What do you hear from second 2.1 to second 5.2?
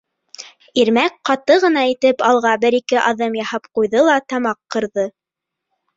алға бер-ике аҙым яһап ҡуйҙы ла тамаҡ ҡырҙы.